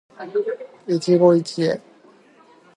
[0.87, 1.43] 一期一会